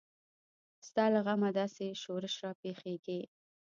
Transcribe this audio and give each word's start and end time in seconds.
ستا 0.87 1.05
له 1.13 1.19
غمه 1.25 1.49
داسې 1.59 1.85
شورش 2.01 2.35
راپېښیږي. 2.43 3.21